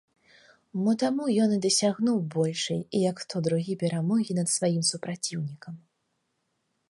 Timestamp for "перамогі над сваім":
3.83-4.83